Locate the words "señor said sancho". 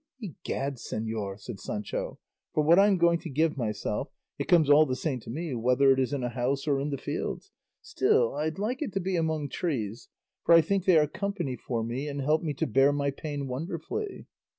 0.77-2.17